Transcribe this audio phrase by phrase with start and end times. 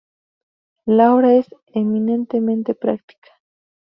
[0.87, 1.45] La obra es
[1.75, 3.29] eminentemente práctica.